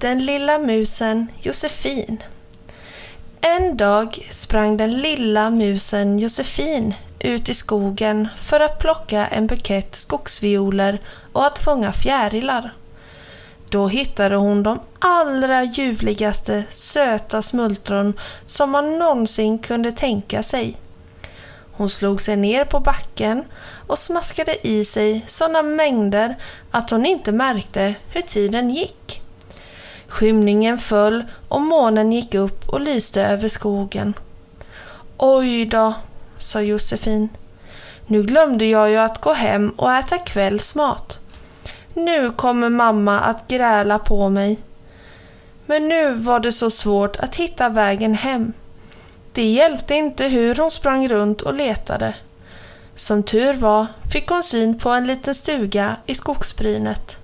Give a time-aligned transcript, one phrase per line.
[0.00, 2.22] Den lilla musen Josefin
[3.40, 9.94] En dag sprang den lilla musen Josefin ut i skogen för att plocka en bukett
[9.94, 11.00] skogsvioler
[11.32, 12.72] och att fånga fjärilar.
[13.70, 20.76] Då hittade hon de allra ljuvligaste söta smultron som man någonsin kunde tänka sig.
[21.72, 23.44] Hon slog sig ner på backen
[23.86, 26.36] och smaskade i sig sådana mängder
[26.70, 29.17] att hon inte märkte hur tiden gick.
[30.08, 34.14] Skymningen föll och månen gick upp och lyste över skogen.
[35.16, 35.94] Oj då,
[36.36, 37.28] sa Josefin.
[38.06, 41.20] Nu glömde jag ju att gå hem och äta kvällsmat.
[41.94, 44.58] Nu kommer mamma att gräla på mig.
[45.66, 48.52] Men nu var det så svårt att hitta vägen hem.
[49.32, 52.14] Det hjälpte inte hur hon sprang runt och letade.
[52.94, 57.18] Som tur var fick hon syn på en liten stuga i skogsbrynet.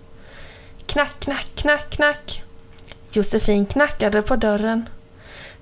[0.87, 2.44] Knack, knack, knack, knack.
[3.17, 4.89] Josefin knackade på dörren.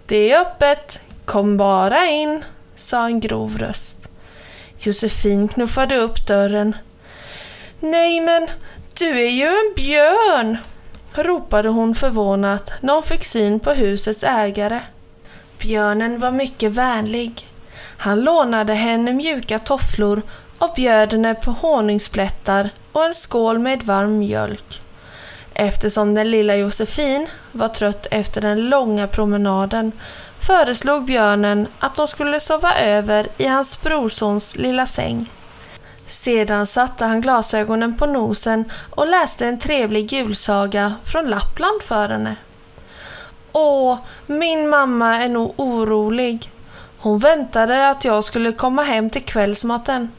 [0.06, 2.44] Det är öppet, kom bara in,
[2.74, 4.08] sa en grov röst.
[4.78, 6.76] Josefin knuffade upp dörren.
[7.80, 8.48] Nej men,
[8.98, 10.58] du är ju en björn!
[11.14, 14.80] ropade hon förvånat när hon fick syn på husets ägare.
[15.58, 17.48] Björnen var mycket vänlig.
[17.96, 20.22] Han lånade henne mjuka tofflor
[20.58, 24.81] och bjöd henne på honungsplättar och en skål med varm mjölk.
[25.62, 29.92] Eftersom den lilla Josefin var trött efter den långa promenaden
[30.40, 35.30] föreslog björnen att de skulle sova över i hans brorsons lilla säng.
[36.06, 42.36] Sedan satte han glasögonen på nosen och läste en trevlig julsaga från Lappland för henne.
[43.52, 46.50] Åh, min mamma är nog orolig.
[46.98, 50.12] Hon väntade att jag skulle komma hem till kvällsmaten.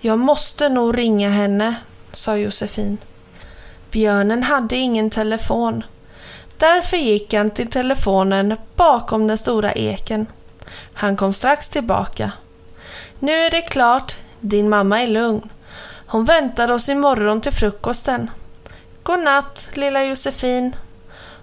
[0.00, 1.74] Jag måste nog ringa henne,
[2.12, 2.98] sa Josefin.
[3.90, 5.84] Björnen hade ingen telefon.
[6.56, 10.26] Därför gick han till telefonen bakom den stora eken.
[10.92, 12.32] Han kom strax tillbaka.
[13.18, 15.48] Nu är det klart, din mamma är lugn.
[16.06, 18.30] Hon väntar oss imorgon till frukosten.
[19.02, 20.76] God natt, lilla Josefin.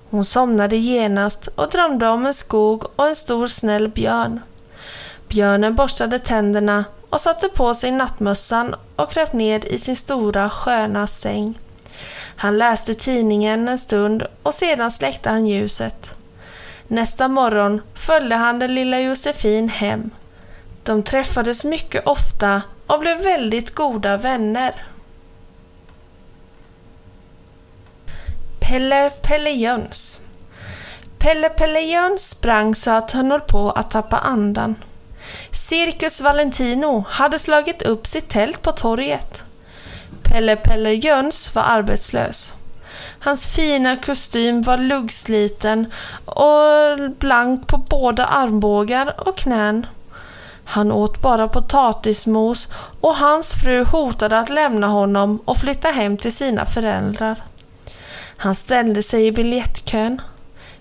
[0.10, 4.40] Hon somnade genast och drömde om en skog och en stor snäll björn.
[5.28, 11.08] Björnen borstade tänderna och satte på sig nattmössan och kröp ner i sin stora sköna
[11.08, 11.60] säng.
[12.38, 16.16] Han läste tidningen en stund och sedan släckte han ljuset.
[16.88, 20.10] Nästa morgon följde han den lilla Josefin hem.
[20.84, 24.86] De träffades mycket ofta och blev väldigt goda vänner.
[28.60, 30.22] Pelle Pelle Jöns
[31.18, 34.76] Pelle Pelle Jöns sprang så att han höll på att tappa andan.
[35.52, 39.45] Cirkus Valentino hade slagit upp sitt tält på torget.
[40.36, 42.54] Pelle Pelle Jöns var arbetslös.
[43.20, 45.92] Hans fina kostym var luggsliten
[46.26, 49.86] och blank på båda armbågar och knän.
[50.66, 52.68] Han åt bara potatismos
[53.02, 57.44] och hans fru hotade att lämna honom och flytta hem till sina föräldrar.
[58.38, 60.22] Han ställde sig i biljettkön.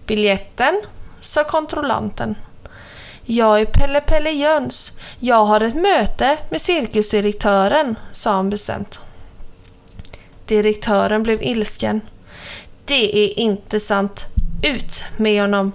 [0.07, 0.83] Biljetten,
[1.21, 2.35] sa kontrollanten.
[3.23, 4.93] Jag är Pelle Pelle Jöns.
[5.19, 9.01] Jag har ett möte med cirkusdirektören, sa han bestämt.
[10.47, 12.01] Direktören blev ilsken.
[12.85, 14.27] Det är inte sant.
[14.63, 15.73] Ut med honom!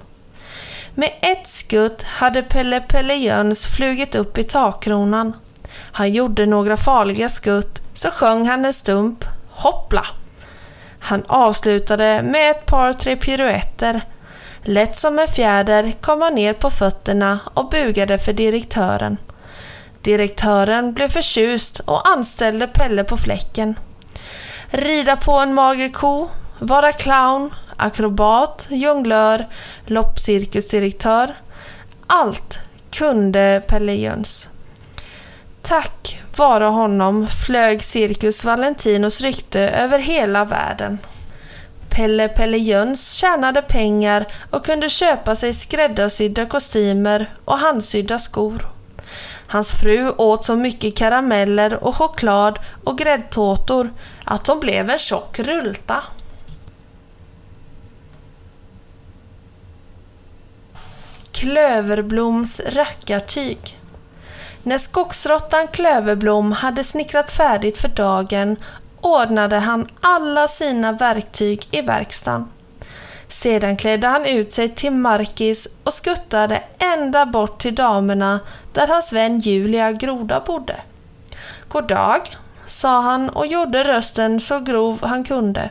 [0.96, 5.34] Med ett skutt hade Pelle Pelle Jöns flugit upp i takkronan.
[5.72, 9.26] Han gjorde några farliga skutt, så sjöng han en stump.
[9.50, 10.06] Hoppla!
[11.00, 14.02] Han avslutade med ett par tre piruetter.
[14.64, 19.18] Lätt som en fjäder kom han ner på fötterna och bugade för direktören.
[20.02, 23.76] Direktören blev förtjust och anställde Pelle på fläcken.
[24.72, 26.30] Rida på en mager ko,
[26.60, 29.48] vara clown, akrobat, jonglör,
[29.86, 31.36] loppcirkusdirektör.
[32.08, 32.60] Allt
[32.92, 34.50] kunde Pelle Jöns.
[35.62, 41.00] Tack vare honom flög Cirkus Valentinos rykte över hela världen.
[41.90, 48.70] Pelle Pelle Jöns tjänade pengar och kunde köpa sig skräddarsydda kostymer och handsydda skor.
[49.48, 53.94] Hans fru åt så mycket karameller och choklad och gräddtårtor
[54.30, 56.04] att hon blev en tjock rulta.
[61.32, 63.80] Klöverbloms rackartyg.
[64.64, 68.58] När skogsråttan Klöverblom hade snickrat färdigt för dagen
[69.02, 72.52] ordnade han alla sina verktyg i verkstaden.
[73.28, 78.40] Sedan klädde han ut sig till Markis och skuttade ända bort till damerna
[78.74, 80.76] där hans vän Julia Groda bodde.
[81.68, 82.22] God dag,
[82.70, 85.70] sa han och gjorde rösten så grov han kunde.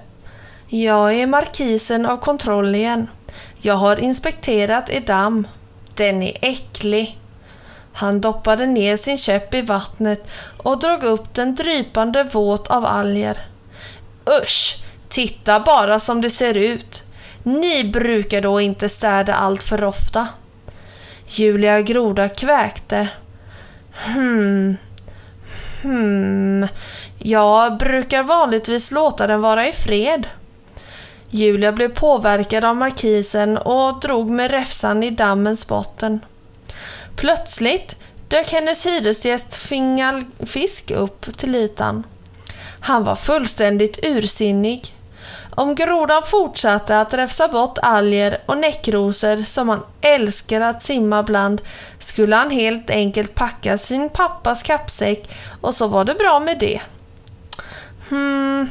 [0.66, 3.10] Jag är markisen av kontrollen.
[3.60, 5.46] Jag har inspekterat er damm.
[5.94, 7.18] Den är äcklig.
[7.92, 13.38] Han doppade ner sin käpp i vattnet och drog upp den drypande våt av alger.
[14.42, 14.84] Usch!
[15.08, 17.02] Titta bara som det ser ut.
[17.42, 20.28] Ni brukar då inte städa allt för ofta.
[21.26, 23.08] Julia Groda kväkte.
[23.92, 24.76] Hmm.
[25.82, 26.68] Hmm.
[27.18, 30.26] Jag brukar vanligtvis låta den vara i fred.
[31.30, 36.20] Julia blev påverkad av markisen och drog med räfsan i dammens botten.
[37.16, 37.96] Plötsligt
[38.28, 42.06] dök hennes hyresgäst Fingal Fisk upp till ytan.
[42.80, 44.94] Han var fullständigt ursinnig.
[45.54, 51.62] Om grodan fortsatte att räfsa bort alger och näckrosor som han älskade att simma bland
[51.98, 55.30] skulle han helt enkelt packa sin pappas kappsäck
[55.60, 56.80] och så var det bra med det.
[58.08, 58.70] Hmm,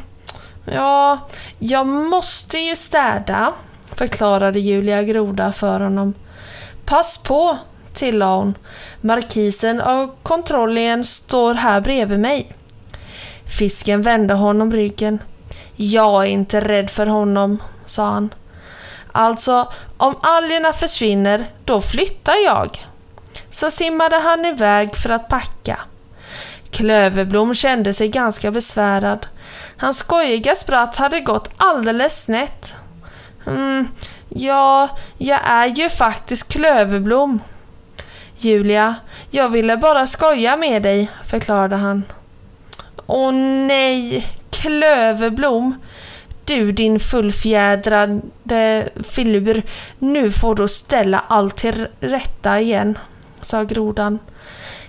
[0.65, 1.19] ja,
[1.59, 3.53] jag måste ju städa,
[3.95, 6.13] förklarade Julia Groda för honom.
[6.85, 7.57] Pass på,
[7.93, 8.57] tillade hon.
[9.01, 12.51] Markisen av kontrollen står här bredvid mig.
[13.57, 15.19] Fisken vände honom ryggen.
[15.79, 18.33] Jag är inte rädd för honom, sa han.
[19.11, 22.85] Alltså, om algerna försvinner, då flyttar jag.
[23.49, 25.79] Så simmade han iväg för att packa.
[26.71, 29.27] Klöverblom kände sig ganska besvärad.
[29.77, 32.75] Hans skojiga spratt hade gått alldeles snett.
[33.47, 33.87] Mm,
[34.29, 37.39] ja, jag är ju faktiskt Klöverblom.
[38.37, 38.95] Julia,
[39.31, 42.03] jag ville bara skoja med dig, förklarade han.
[43.07, 44.25] Åh nej,
[44.61, 45.75] Klöverblom.
[46.45, 49.63] Du din fullfjädrade filur,
[49.99, 52.97] nu får du ställa allt till rätta igen,
[53.41, 54.19] sa grodan.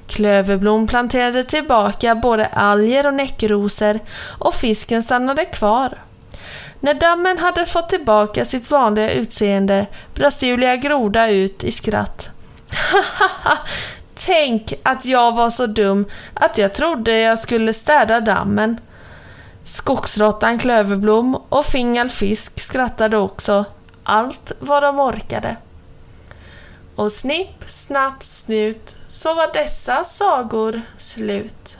[0.07, 4.01] Klöverblom planterade tillbaka både alger och näckrosor
[4.39, 5.99] och fisken stannade kvar.
[6.81, 12.31] När dammen hade fått tillbaka sitt vanliga utseende brast Julia Groda ut i skratt.
[12.71, 13.59] Hahaha!
[14.27, 18.81] Tänk att jag var så dum att jag trodde jag skulle städa dammen.
[19.69, 23.65] Skogsråttan Klöverblom och Fingal Fisk skrattade också.
[24.03, 25.57] Allt vad de orkade.
[26.97, 31.79] Och snipp, snapp, snut så var dessa sagor slut.